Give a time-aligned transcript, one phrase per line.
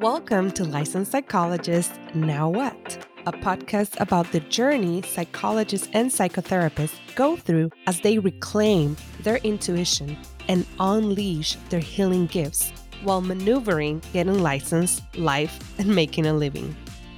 [0.00, 3.06] Welcome to Licensed Psychologist Now What?
[3.26, 10.16] A podcast about the journey psychologists and psychotherapists go through as they reclaim their intuition
[10.48, 16.74] and unleash their healing gifts while maneuvering getting licensed, life, and making a living.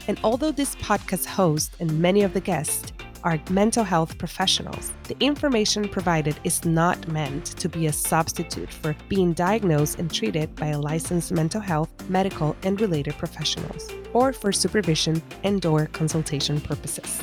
[0.09, 2.93] And although this podcast host and many of the guests
[3.25, 4.93] are mental health professionals.
[5.05, 10.55] The information provided is not meant to be a substitute for being diagnosed and treated
[10.57, 16.61] by a licensed mental health, medical, and related professionals, or for supervision and or consultation
[16.61, 17.23] purposes.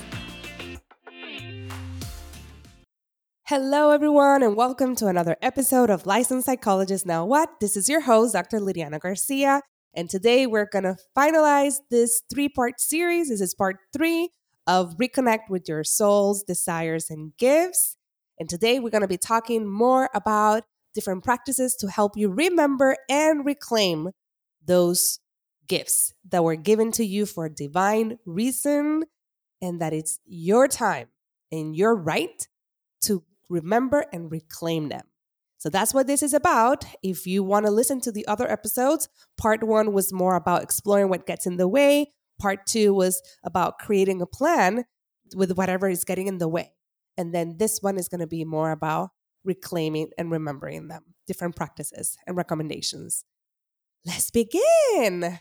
[3.46, 7.60] Hello, everyone, and welcome to another episode of Licensed Psychologist Now What?
[7.60, 8.60] This is your host, Dr.
[8.60, 9.62] Liliana Garcia,
[9.96, 13.30] and today we're going to finalize this three part series.
[13.30, 14.30] This is part three
[14.70, 17.98] of Reconnect with Your Soul's Desires and Gifts.
[18.40, 22.96] And today we're going to be talking more about different practices to help you remember
[23.10, 24.12] and reclaim
[24.64, 25.20] those
[25.68, 29.06] gifts that were given to you for a divine reason
[29.60, 31.08] and that it's your time
[31.52, 32.48] and your right
[33.02, 35.02] to remember and reclaim them.
[35.58, 36.86] So that's what this is about.
[37.02, 41.10] If you want to listen to the other episodes, part one was more about exploring
[41.10, 42.12] what gets in the way.
[42.40, 44.86] Part two was about creating a plan
[45.36, 46.72] with whatever is getting in the way.
[47.18, 49.10] And then this one is going to be more about
[49.44, 53.26] reclaiming and remembering them, different practices and recommendations.
[54.06, 55.40] Let's begin.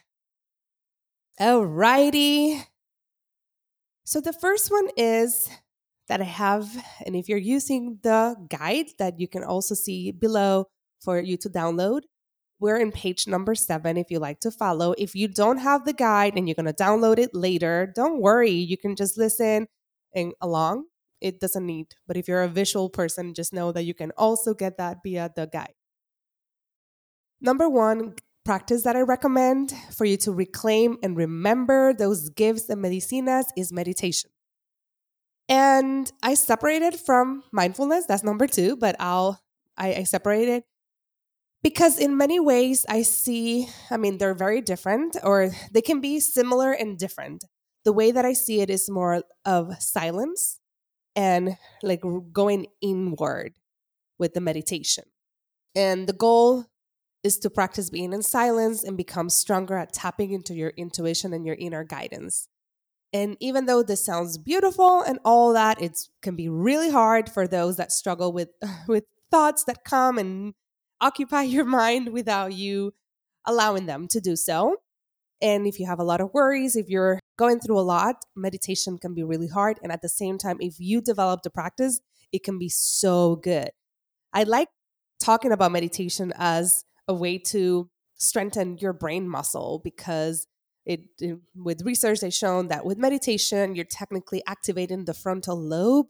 [1.40, 2.64] Alrighty.
[4.04, 5.48] So the first one is
[6.08, 6.68] that I have,
[7.06, 10.64] and if you're using the guide that you can also see below
[11.00, 12.00] for you to download,
[12.60, 14.94] we're in page number seven if you like to follow.
[14.98, 18.50] If you don't have the guide and you're going to download it later, don't worry.
[18.50, 19.68] You can just listen
[20.14, 20.84] and along.
[21.20, 24.54] It doesn't need, but if you're a visual person, just know that you can also
[24.54, 25.74] get that via the guide.
[27.40, 32.82] Number one practice that I recommend for you to reclaim and remember those gifts and
[32.82, 34.30] medicinas is meditation.
[35.48, 38.06] And I separated from mindfulness.
[38.06, 39.40] That's number two, but I'll
[39.76, 40.64] I, I separated
[41.62, 46.20] because in many ways i see i mean they're very different or they can be
[46.20, 47.44] similar and different.
[47.84, 50.60] The way that i see it is more of silence
[51.16, 52.02] and like
[52.32, 53.54] going inward
[54.18, 55.04] with the meditation.
[55.74, 56.66] And the goal
[57.22, 61.44] is to practice being in silence and become stronger at tapping into your intuition and
[61.44, 62.48] your inner guidance.
[63.12, 67.48] And even though this sounds beautiful and all that it can be really hard for
[67.48, 68.50] those that struggle with
[68.88, 70.54] with thoughts that come and
[71.00, 72.92] occupy your mind without you
[73.46, 74.76] allowing them to do so.
[75.40, 78.98] And if you have a lot of worries, if you're going through a lot, meditation
[78.98, 79.78] can be really hard.
[79.82, 82.00] And at the same time, if you develop the practice,
[82.32, 83.70] it can be so good.
[84.32, 84.68] I like
[85.20, 90.46] talking about meditation as a way to strengthen your brain muscle because
[90.84, 96.06] it, it, with research they've shown that with meditation you're technically activating the frontal lobe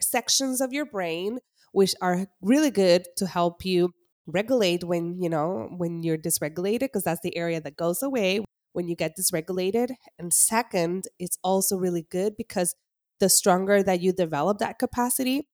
[0.00, 1.38] sections of your brain
[1.72, 3.92] which are really good to help you
[4.28, 8.44] regulate when you know when you're dysregulated because that's the area that goes away
[8.74, 9.90] when you get dysregulated.
[10.18, 12.74] And second it's also really good because
[13.20, 15.48] the stronger that you develop that capacity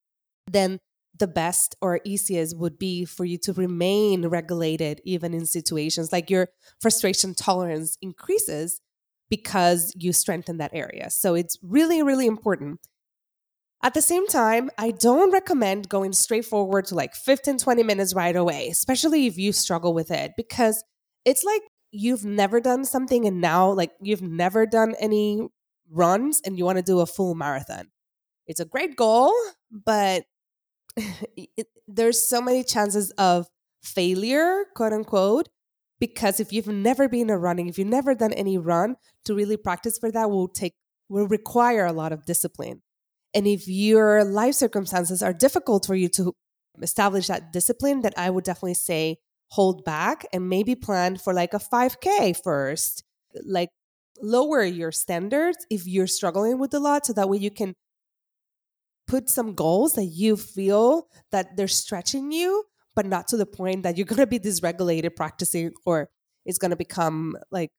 [0.51, 0.79] then
[1.17, 6.29] the best or easiest would be for you to remain regulated even in situations like
[6.29, 6.49] your
[6.81, 8.81] frustration tolerance increases
[9.31, 11.09] because you strengthen that area.
[11.11, 12.81] So it's really really important
[13.85, 18.15] at the same time, I don't recommend going straight forward to like 15, 20 minutes
[18.15, 20.83] right away, especially if you struggle with it, because
[21.27, 21.61] it's like
[21.93, 25.47] you've never done something and now like you've never done any
[25.91, 27.89] runs and you want to do a full marathon.
[28.47, 29.35] It's a great goal,
[29.71, 30.25] but
[30.97, 33.49] it, there's so many chances of
[33.83, 35.51] failure, quote unquote,
[36.01, 38.97] because if you've never been a running, if you've never done any run,
[39.27, 40.73] to really practice for that will take
[41.11, 42.81] will require a lot of discipline.
[43.35, 46.33] And if your life circumstances are difficult for you to
[46.81, 49.19] establish that discipline, then I would definitely say
[49.49, 53.05] hold back and maybe plan for like a 5K first.
[53.45, 53.71] Like
[54.23, 57.75] lower your standards if you're struggling with a lot so that way you can
[59.07, 62.65] put some goals that you feel that they're stretching you
[62.95, 66.09] but not to the point that you're going to be dysregulated practicing or
[66.47, 67.71] it's going to become like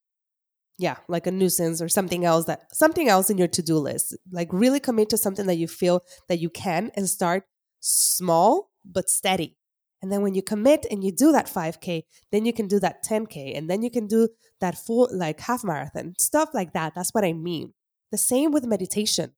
[0.77, 4.15] yeah like a nuisance or something else that something else in your to-do list.
[4.31, 7.43] Like really commit to something that you feel that you can and start
[7.79, 9.57] small but steady.
[10.01, 13.03] And then when you commit and you do that 5k then you can do that
[13.05, 14.29] 10k and then you can do
[14.61, 16.93] that full like half marathon stuff like that.
[16.95, 17.73] That's what i mean.
[18.11, 19.33] The same with meditation.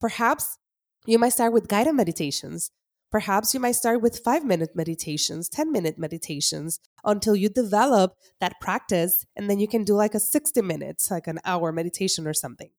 [0.00, 0.58] Perhaps
[1.06, 2.70] you might start with guided meditations
[3.10, 8.60] Perhaps you might start with five minute meditations, 10 minute meditations until you develop that
[8.60, 9.24] practice.
[9.34, 12.70] And then you can do like a 60 minutes, like an hour meditation or something.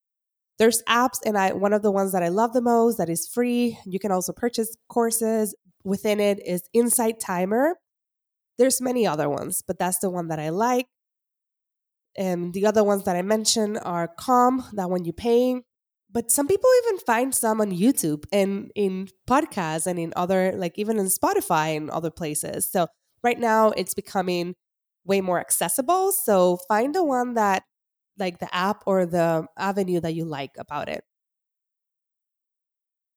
[0.58, 3.28] There's apps, and I one of the ones that I love the most that is
[3.28, 3.80] free.
[3.86, 5.56] You can also purchase courses.
[5.84, 7.78] Within it is Insight Timer.
[8.58, 10.86] There's many other ones, but that's the one that I like.
[12.16, 15.62] And the other ones that I mentioned are Calm, that one you pay.
[16.14, 20.78] But some people even find some on YouTube and in podcasts and in other, like
[20.78, 22.70] even in Spotify and other places.
[22.70, 22.88] So
[23.24, 24.56] right now it's becoming
[25.06, 26.12] way more accessible.
[26.12, 27.64] So find the one that,
[28.20, 31.04] like the app or the avenue that you like about it.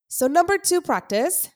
[0.07, 1.49] So, number two practice,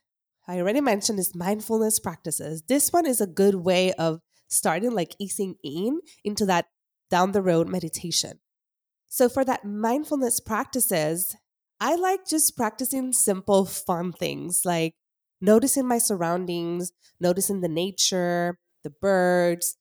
[0.47, 2.63] I already mentioned, is mindfulness practices.
[2.67, 4.19] This one is a good way of
[4.49, 6.65] starting, like easing in into that
[7.09, 8.39] down the road meditation.
[9.09, 11.35] So, for that mindfulness practices,
[11.79, 14.93] I like just practicing simple, fun things like
[15.41, 19.77] noticing my surroundings, noticing the nature, the birds,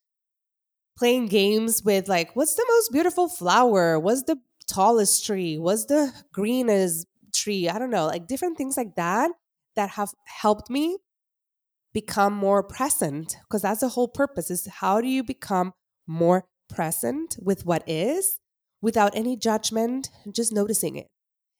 [0.96, 3.98] playing games with like, what's the most beautiful flower?
[3.98, 5.58] What's the tallest tree?
[5.58, 7.68] What's the greenest tree?
[7.68, 9.30] I don't know, like different things like that
[9.76, 10.98] that have helped me
[11.92, 15.72] become more present because that's the whole purpose is how do you become
[16.06, 18.38] more present with what is
[18.80, 21.06] without any judgment, just noticing it.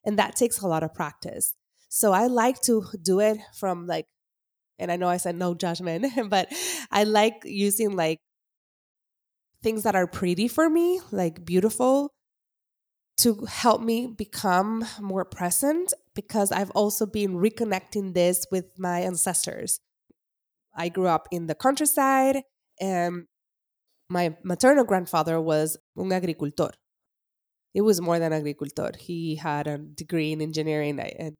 [0.05, 1.55] And that takes a lot of practice.
[1.89, 4.07] So I like to do it from like,
[4.79, 6.49] and I know I said no judgment, but
[6.91, 8.19] I like using like
[9.63, 12.13] things that are pretty for me, like beautiful,
[13.19, 19.81] to help me become more present because I've also been reconnecting this with my ancestors.
[20.75, 22.43] I grew up in the countryside
[22.81, 23.27] and
[24.09, 26.71] my maternal grandfather was un agricultor.
[27.75, 28.93] It was more than agricultor.
[28.99, 30.99] He had a degree in engineering.
[31.01, 31.35] And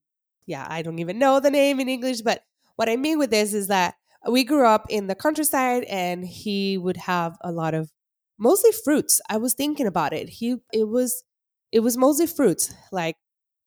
[0.47, 2.43] yeah, I don't even know the name in English, but
[2.77, 3.95] what I mean with this is that
[4.29, 7.91] we grew up in the countryside and he would have a lot of
[8.39, 9.21] mostly fruits.
[9.29, 10.29] I was thinking about it.
[10.29, 11.25] He it was
[11.73, 13.17] it was mostly fruits like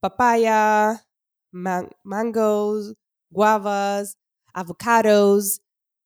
[0.02, 0.98] papaya,
[1.54, 2.94] man- mangoes,
[3.36, 4.16] guavas,
[4.56, 5.60] avocados,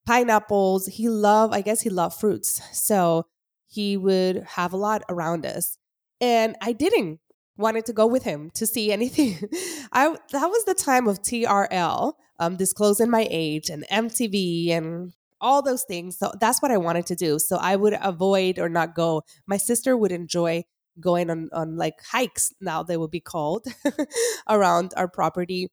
[0.06, 0.88] pineapples.
[0.88, 2.62] He loved, I guess he loved fruits.
[2.74, 3.26] So
[3.68, 5.78] he would have a lot around us.
[6.22, 7.20] And I didn't
[7.58, 9.38] wanted to go with him to see anything.
[9.92, 15.62] I that was the time of TRL, um, disclosing my age and MTV and all
[15.62, 16.18] those things.
[16.18, 17.40] So that's what I wanted to do.
[17.40, 19.24] So I would avoid or not go.
[19.46, 20.64] My sister would enjoy
[21.00, 23.68] going on on like hikes now they would be called
[24.50, 25.68] around our property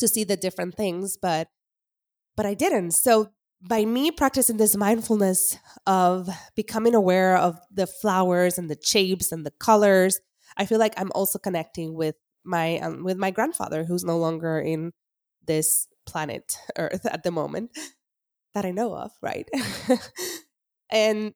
[0.00, 1.46] to see the different things but
[2.38, 2.92] but I didn't.
[2.92, 5.56] So by me practicing this mindfulness
[5.86, 10.20] of becoming aware of the flowers and the shapes and the colors,
[10.56, 12.14] I feel like I'm also connecting with
[12.44, 14.92] my um, with my grandfather who's no longer in
[15.46, 17.76] this planet Earth at the moment
[18.54, 19.48] that I know of, right?
[20.90, 21.34] and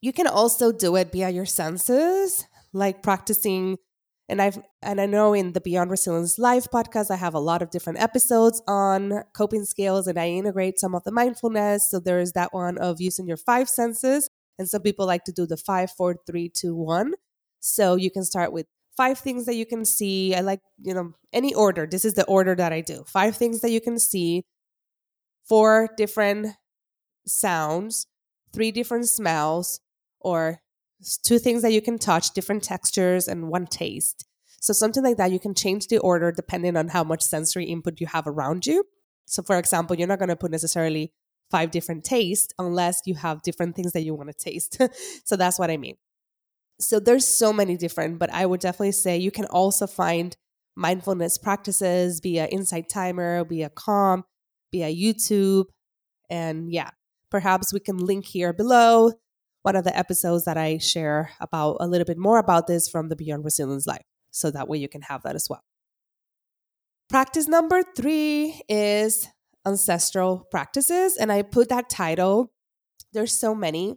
[0.00, 3.78] you can also do it via your senses, like practicing
[4.28, 7.62] and I've and I know in the Beyond Resilience Live podcast, I have a lot
[7.62, 11.90] of different episodes on coping skills and I integrate some of the mindfulness.
[11.90, 14.28] So there is that one of using your five senses.
[14.58, 17.14] And some people like to do the five, four, three, two, one.
[17.60, 20.34] So you can start with five things that you can see.
[20.34, 21.86] I like, you know, any order.
[21.86, 23.04] This is the order that I do.
[23.06, 24.44] Five things that you can see,
[25.44, 26.48] four different
[27.26, 28.06] sounds,
[28.52, 29.80] three different smells,
[30.20, 30.60] or
[31.22, 34.26] two things that you can touch, different textures, and one taste.
[34.60, 38.00] So, something like that, you can change the order depending on how much sensory input
[38.00, 38.84] you have around you.
[39.26, 41.12] So, for example, you're not going to put necessarily
[41.50, 44.80] five different tastes unless you have different things that you want to taste.
[45.24, 45.96] so, that's what I mean.
[46.80, 50.36] So, there's so many different, but I would definitely say you can also find
[50.74, 54.24] mindfulness practices via Insight Timer, via Calm,
[54.72, 55.66] via YouTube.
[56.28, 56.90] And yeah,
[57.30, 59.12] perhaps we can link here below
[59.66, 63.08] one of the episodes that I share about a little bit more about this from
[63.08, 64.06] the Beyond Resilience Life.
[64.30, 65.64] So that way you can have that as well.
[67.08, 69.26] Practice number three is
[69.66, 71.16] ancestral practices.
[71.16, 72.52] And I put that title,
[73.12, 73.96] there's so many,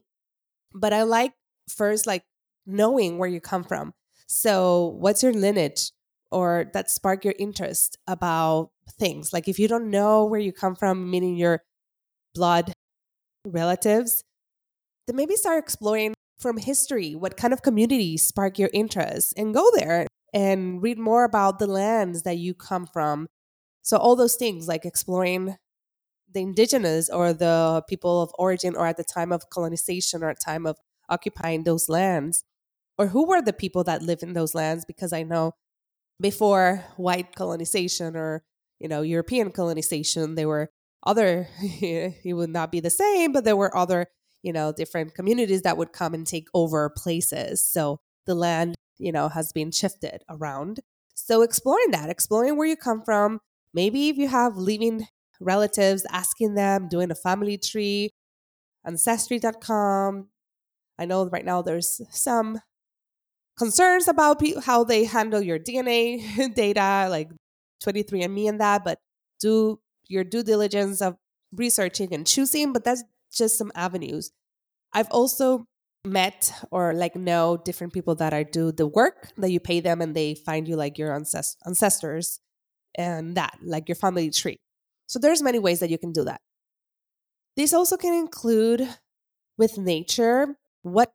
[0.74, 1.34] but I like
[1.70, 2.24] first like
[2.66, 3.94] knowing where you come from.
[4.26, 5.92] So, what's your lineage
[6.32, 9.34] or that spark your interest about things?
[9.34, 11.62] Like, if you don't know where you come from, meaning your
[12.34, 12.74] blood
[13.46, 14.24] relatives,
[15.10, 19.70] then maybe start exploring from history what kind of communities spark your interest and go
[19.76, 23.28] there and read more about the lands that you come from.
[23.82, 25.58] So, all those things like exploring
[26.32, 30.38] the indigenous or the people of origin or at the time of colonization or at
[30.40, 30.78] time of
[31.10, 32.44] occupying those lands
[33.00, 35.54] or who were the people that live in those lands because i know
[36.22, 38.44] before white colonization or
[38.80, 40.72] you know, European colonization, there were
[41.06, 44.08] other, it would not be the same, but there were other,
[44.44, 47.62] you know, different communities that would come and take over places.
[47.62, 50.80] So the land, you know, has been shifted around.
[51.16, 53.40] So exploring that, exploring where you come from,
[53.74, 55.08] maybe if you have living
[55.40, 58.12] relatives, asking them, doing a family tree,
[58.86, 60.30] ancestry.com.
[60.98, 62.60] I know right now there's some
[63.58, 67.30] concerns about pe- how they handle your DNA data, like
[67.84, 69.00] 23andMe and that, but
[69.40, 71.16] do your due diligence of
[71.54, 74.32] researching and choosing, but that's just some avenues.
[74.94, 75.66] I've also
[76.06, 80.02] met or like know different people that are do the work that you pay them
[80.02, 82.40] and they find you like your ancest- ancestors
[82.96, 84.60] and that like your family tree.
[85.08, 86.42] So there's many ways that you can do that.
[87.58, 88.88] This also can include
[89.58, 91.12] with nature what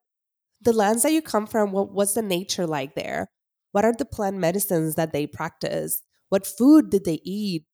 [0.60, 3.28] the lands that you come from what, what's the nature like there?
[3.72, 6.02] What are the plant medicines that they practice?
[6.28, 7.64] What food did they eat?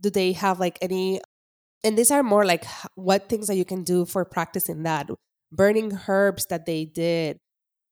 [0.00, 1.20] Do they have like any
[1.84, 2.64] and these are more like
[2.94, 5.08] what things that you can do for practicing that
[5.52, 7.38] burning herbs that they did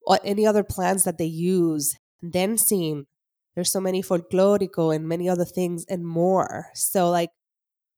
[0.07, 1.95] or any other plants that they use
[2.31, 3.07] dancing
[3.55, 6.67] there's so many folklorico and many other things and more.
[6.75, 7.31] So like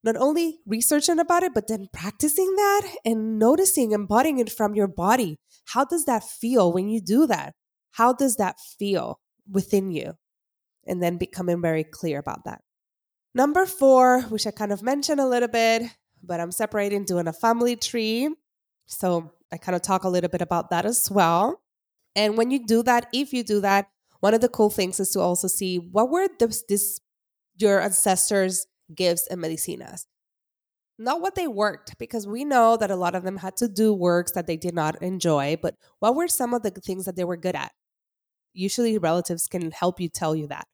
[0.05, 4.89] not only researching about it but then practicing that and noticing embodying it from your
[4.89, 5.37] body.
[5.69, 7.55] How does that feel when you do that?
[7.93, 9.19] How does that feel
[9.51, 10.15] within you?
[10.87, 12.61] And then becoming very clear about that
[13.37, 15.83] Number four, which I kind of mentioned a little bit,
[16.23, 18.35] but I'm separating doing a family tree.
[18.87, 21.61] So I kind of talk a little bit about that as well.
[22.15, 23.89] And when you do that, if you do that,
[24.21, 26.99] one of the cool things is to also see what were this, this
[27.59, 30.07] your ancestors' gifts and medicinas.
[30.99, 33.93] Not what they worked, because we know that a lot of them had to do
[33.93, 37.25] works that they did not enjoy, but what were some of the things that they
[37.25, 37.73] were good at?
[38.55, 40.67] Usually, relatives can help you tell you that.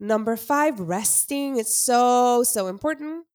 [0.00, 3.26] Number five, resting is so, so important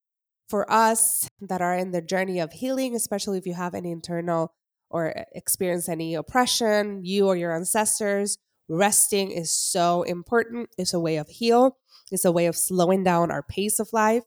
[0.48, 4.54] for us that are in the journey of healing, especially if you have any internal
[4.90, 8.38] or experience any oppression, you or your ancestors.
[8.70, 10.70] Resting is so important.
[10.78, 11.78] It's a way of heal.
[12.12, 14.24] It's a way of slowing down our pace of life.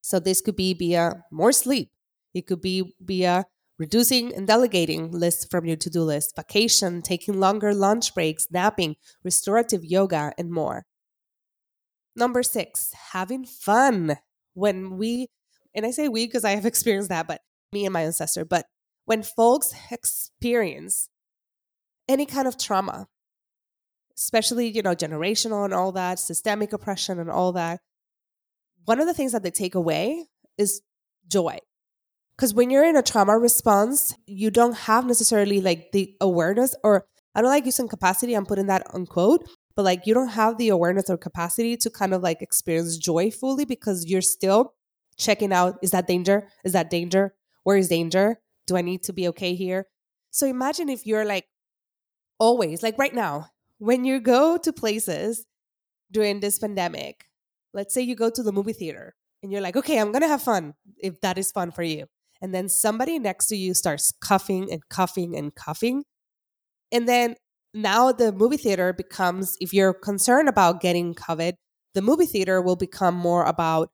[0.00, 1.90] So this could be via more sleep.
[2.32, 3.44] It could be via
[3.78, 9.84] reducing and delegating lists from your to-do list, vacation, taking longer lunch breaks, napping, restorative
[9.84, 10.86] yoga, and more.
[12.16, 14.16] Number six, having fun.
[14.54, 15.28] When we,
[15.74, 17.40] and I say we because I have experienced that, but
[17.72, 18.66] me and my ancestor, but
[19.04, 21.08] when folks experience
[22.08, 23.06] any kind of trauma,
[24.16, 27.80] especially, you know, generational and all that, systemic oppression and all that,
[28.84, 30.82] one of the things that they take away is
[31.26, 31.58] joy.
[32.36, 37.06] Because when you're in a trauma response, you don't have necessarily like the awareness, or
[37.34, 40.68] I don't like using capacity, I'm putting that unquote, but like you don't have the
[40.68, 44.74] awareness or capacity to kind of like experience joy fully because you're still
[45.16, 46.48] checking out is that danger?
[46.64, 47.34] Is that danger?
[47.64, 48.40] Where is danger?
[48.66, 49.86] Do I need to be okay here?
[50.30, 51.46] So imagine if you're like
[52.38, 55.46] always, like right now, when you go to places
[56.10, 57.26] during this pandemic,
[57.72, 60.28] let's say you go to the movie theater and you're like, okay, I'm going to
[60.28, 62.06] have fun if that is fun for you.
[62.40, 66.04] And then somebody next to you starts coughing and coughing and coughing.
[66.92, 67.36] And then
[67.74, 71.54] now the movie theater becomes, if you're concerned about getting COVID,
[71.94, 73.90] the movie theater will become more about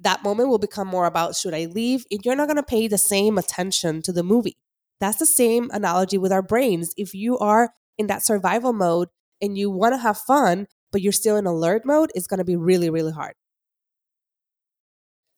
[0.00, 2.04] that moment will become more about should I leave?
[2.10, 4.56] And you're not going to pay the same attention to the movie.
[5.00, 6.94] That's the same analogy with our brains.
[6.96, 9.08] If you are in that survival mode
[9.40, 12.44] and you want to have fun, but you're still in alert mode, it's going to
[12.44, 13.34] be really, really hard.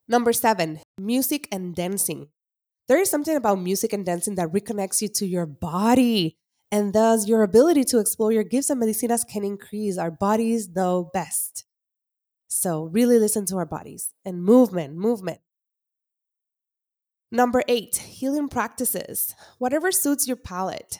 [0.06, 2.28] Number seven, music and dancing.
[2.88, 6.36] There is something about music and dancing that reconnects you to your body.
[6.74, 9.96] And thus, your ability to explore your gifts and medicinas can increase.
[9.96, 11.66] Our bodies know best.
[12.48, 15.38] So, really listen to our bodies and movement, movement.
[17.30, 19.36] Number eight, healing practices.
[19.58, 20.98] Whatever suits your palate.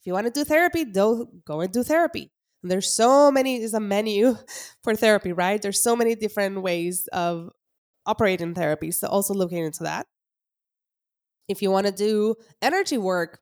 [0.00, 2.32] If you want to do therapy, go and do therapy.
[2.64, 4.36] And there's so many, there's a menu
[4.82, 5.62] for therapy, right?
[5.62, 7.50] There's so many different ways of
[8.06, 8.90] operating therapy.
[8.90, 10.08] So, also looking into that.
[11.46, 13.38] If you want to do energy work,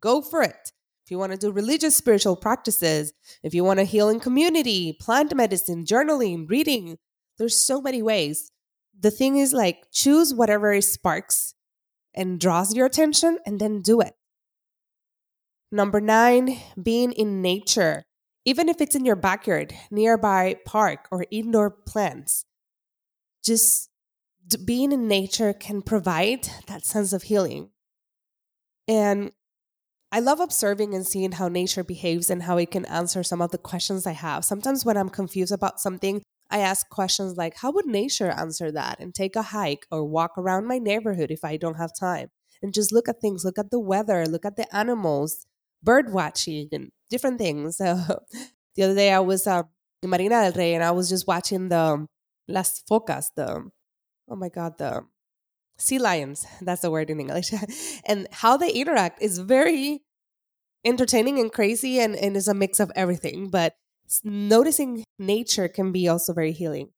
[0.00, 0.70] go for it
[1.04, 4.96] if you want to do religious spiritual practices, if you want to heal in community,
[4.98, 6.96] plant medicine, journaling, reading,
[7.36, 8.50] there's so many ways.
[8.98, 11.54] The thing is like choose whatever sparks
[12.14, 14.14] and draws your attention and then do it.
[15.70, 18.04] Number 9, being in nature.
[18.46, 22.46] Even if it's in your backyard, nearby park or indoor plants.
[23.44, 23.90] Just
[24.64, 27.70] being in nature can provide that sense of healing.
[28.86, 29.32] And
[30.14, 33.50] I love observing and seeing how nature behaves and how it can answer some of
[33.50, 34.44] the questions I have.
[34.44, 39.00] Sometimes when I'm confused about something, I ask questions like, how would nature answer that?
[39.00, 42.28] And take a hike or walk around my neighborhood if I don't have time.
[42.62, 45.48] And just look at things, look at the weather, look at the animals,
[45.82, 47.78] bird watching, and different things.
[47.82, 47.96] So
[48.76, 49.64] the other day I was uh,
[50.00, 52.06] in Marina del Rey and I was just watching the
[52.46, 53.68] Las Focas, the,
[54.28, 55.06] oh my God, the
[55.76, 56.46] sea lions.
[56.60, 57.52] That's the word in English.
[58.06, 60.02] and how they interact is very
[60.84, 63.48] entertaining and crazy and, and is a mix of everything.
[63.48, 63.74] But
[64.22, 66.90] noticing nature can be also very healing.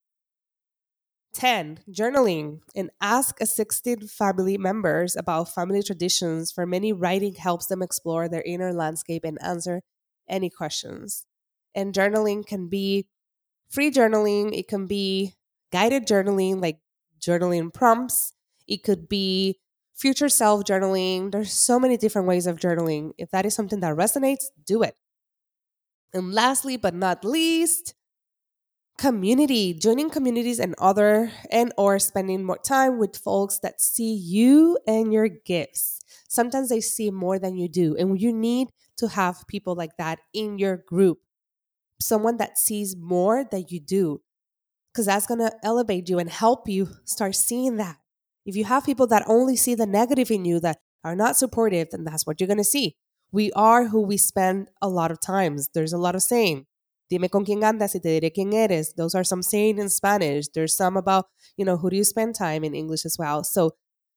[1.35, 1.81] 10.
[1.91, 6.51] Journaling and ask assisted family members about family traditions.
[6.51, 9.83] For many, writing helps them explore their inner landscape and answer
[10.29, 11.27] any questions.
[11.75, 13.07] And journaling can be
[13.69, 15.35] free journaling, it can be
[15.71, 16.79] guided journaling, like
[17.21, 18.33] journaling prompts,
[18.69, 19.59] it could be
[19.95, 21.33] future self journaling.
[21.33, 23.13] There's so many different ways of journaling.
[23.19, 24.97] If that is something that resonates, do it.
[26.13, 27.95] And lastly, but not least,
[28.99, 34.79] community joining communities and other and or spending more time with folks that see you
[34.87, 39.45] and your gifts sometimes they see more than you do and you need to have
[39.49, 41.19] people like that in your group
[42.01, 44.23] someone that sees more than you do
[44.93, 47.99] because that's going to elevate you and help you start seeing that
[48.47, 51.89] if you have people that only see the negative in you that are not supportive
[51.91, 52.97] then that's what you're going to see
[53.33, 55.71] we are who we spend a lot of times.
[55.75, 56.67] There's a lot of saying.
[57.11, 58.95] Dime con quién andas y te diré quién eres.
[58.95, 60.49] Those are some saying in Spanish.
[60.49, 61.27] There's some about,
[61.57, 63.45] you know, who do you spend time in English as well.
[63.45, 63.73] So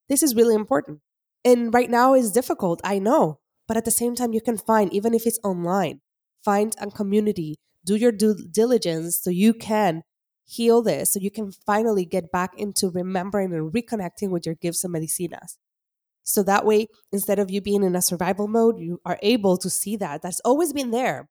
[0.07, 0.99] this is really important.
[1.45, 3.39] And right now is difficult, I know.
[3.67, 6.01] But at the same time, you can find, even if it's online,
[6.43, 7.55] find a community,
[7.85, 10.01] do your due diligence so you can
[10.49, 14.83] heal this, so you can finally get back into remembering and reconnecting with your gifts
[14.83, 15.57] and medicinas.
[16.23, 19.69] So that way, instead of you being in a survival mode, you are able to
[19.69, 20.21] see that.
[20.21, 21.29] That's always been there.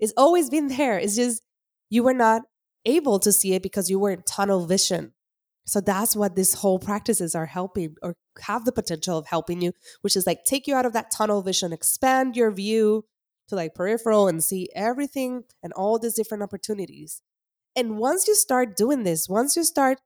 [0.00, 0.98] It's always been there.
[0.98, 1.42] It's just
[1.90, 2.42] you were not
[2.86, 5.12] able to see it because you were in tunnel vision.
[5.66, 9.72] So that's what this whole practices are helping or have the potential of helping you,
[10.00, 13.04] which is like take you out of that tunnel vision, expand your view
[13.48, 17.20] to like peripheral and see everything and all these different opportunities.
[17.78, 20.00] And once you start doing this, once you start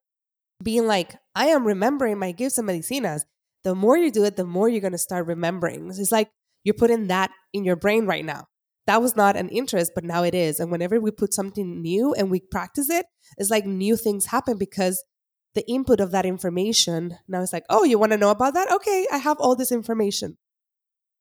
[0.62, 3.22] being like, I am remembering my gifts and medicinas,
[3.64, 5.88] the more you do it, the more you're going to start remembering.
[5.88, 6.28] It's like
[6.64, 8.44] you're putting that in your brain right now.
[8.86, 10.60] That was not an interest, but now it is.
[10.60, 13.06] And whenever we put something new and we practice it,
[13.38, 15.02] it's like new things happen because
[15.54, 18.70] the input of that information now it's like, oh, you want to know about that?
[18.70, 20.36] Okay, I have all this information.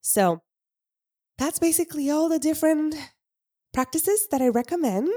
[0.02, 0.42] So
[1.38, 2.96] that's basically all the different
[3.74, 5.10] practices that I recommend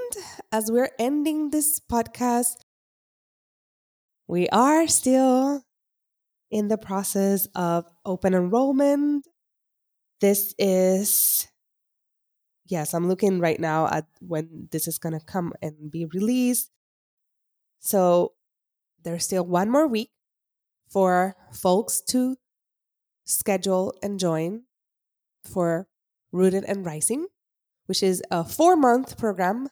[0.52, 2.56] as we're ending this podcast.
[4.26, 5.62] We are still
[6.50, 9.26] in the process of open enrollment.
[10.20, 11.48] This is,
[12.66, 16.70] yes, I'm looking right now at when this is going to come and be released.
[17.80, 18.32] So
[19.02, 20.10] there's still one more week
[20.88, 22.36] for folks to
[23.24, 24.62] schedule and join
[25.44, 25.88] for
[26.32, 27.26] Rooted and Rising,
[27.86, 29.68] which is a four month program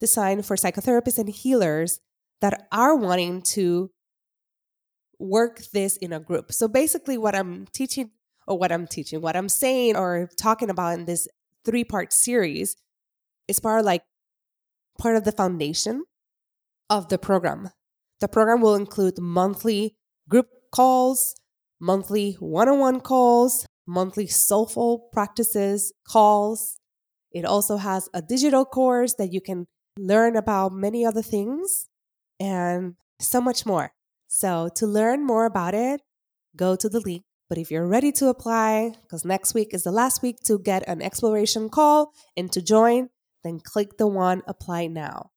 [0.00, 2.00] designed for psychotherapists and healers
[2.40, 3.90] that are wanting to
[5.18, 6.52] work this in a group.
[6.52, 8.10] So basically, what I'm teaching,
[8.46, 11.28] or what I'm teaching, what I'm saying or talking about in this
[11.64, 12.76] three part series
[13.46, 14.02] is part of like
[14.98, 16.04] part of the foundation
[16.88, 17.70] of the program.
[18.20, 19.96] The program will include monthly
[20.28, 21.34] group calls,
[21.80, 26.77] monthly one on one calls, monthly soulful practices calls.
[27.32, 29.66] It also has a digital course that you can
[29.98, 31.86] learn about many other things
[32.40, 33.92] and so much more.
[34.28, 36.02] So, to learn more about it,
[36.54, 37.22] go to the link.
[37.48, 40.86] But if you're ready to apply, because next week is the last week to get
[40.86, 43.08] an exploration call and to join,
[43.42, 45.30] then click the one apply now.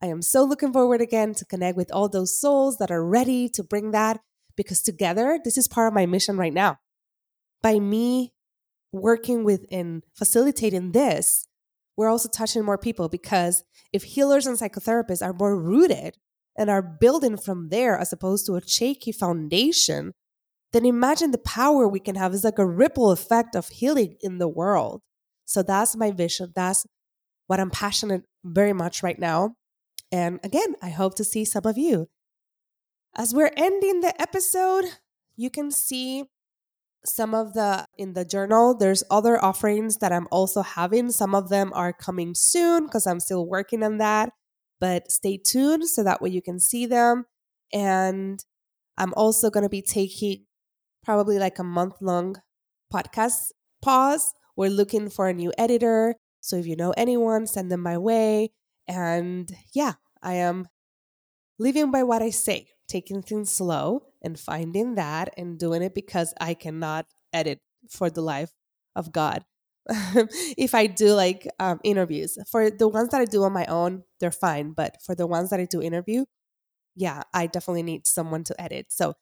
[0.00, 3.48] I am so looking forward again to connect with all those souls that are ready
[3.50, 4.20] to bring that
[4.56, 6.78] because together, this is part of my mission right now.
[7.62, 8.32] By me
[8.92, 11.48] working with and facilitating this,
[11.96, 16.16] we're also touching more people because if healers and psychotherapists are more rooted
[16.56, 20.12] and are building from there as opposed to a shaky foundation,
[20.72, 22.34] then imagine the power we can have.
[22.34, 25.02] It's like a ripple effect of healing in the world.
[25.44, 26.52] So that's my vision.
[26.54, 26.86] That's
[27.46, 29.54] what I'm passionate very much right now.
[30.12, 32.08] And again, I hope to see some of you.
[33.14, 34.84] As we're ending the episode,
[35.36, 36.24] you can see
[37.06, 41.48] some of the in the journal there's other offerings that i'm also having some of
[41.48, 44.30] them are coming soon because i'm still working on that
[44.80, 47.24] but stay tuned so that way you can see them.
[47.72, 48.44] And
[48.98, 50.44] I'm also going to be taking
[51.02, 52.36] probably like a month long
[52.92, 54.32] podcast pause.
[54.56, 56.16] We're looking for a new editor.
[56.40, 58.50] So if you know anyone, send them my way.
[58.88, 60.68] And yeah, I am
[61.58, 66.34] living by what I say, taking things slow and finding that and doing it because
[66.40, 68.50] I cannot edit for the life
[68.94, 69.44] of God.
[70.58, 74.02] if I do like um, interviews, for the ones that I do on my own,
[74.20, 74.72] they're fine.
[74.72, 76.24] But for the ones that I do interview,
[76.96, 78.86] yeah, I definitely need someone to edit.
[78.90, 79.14] So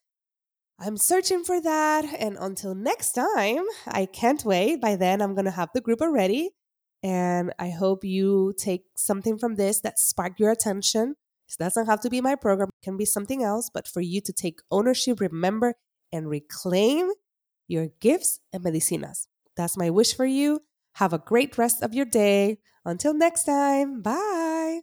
[0.79, 2.05] I'm searching for that.
[2.19, 4.81] And until next time, I can't wait.
[4.81, 6.51] By then, I'm going to have the group already.
[7.03, 11.17] And I hope you take something from this that sparked your attention.
[11.49, 13.71] This doesn't have to be my program, it can be something else.
[13.73, 15.75] But for you to take ownership, remember,
[16.13, 17.11] and reclaim
[17.69, 19.27] your gifts and medicinas.
[19.57, 20.61] That's my wish for you.
[20.95, 22.59] Have a great rest of your day.
[22.85, 24.81] Until next time, bye.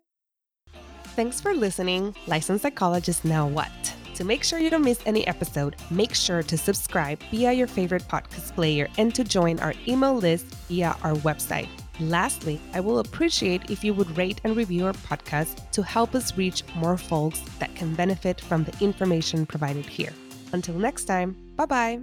[1.16, 2.16] Thanks for listening.
[2.28, 3.72] Licensed Psychologist Now What?
[4.16, 8.04] To make sure you don't miss any episode, make sure to subscribe via your favorite
[8.04, 11.70] podcast player and to join our email list via our website.
[12.02, 16.36] Lastly, I will appreciate if you would rate and review our podcast to help us
[16.36, 20.14] reach more folks that can benefit from the information provided here.
[20.52, 22.02] Until next time, bye bye.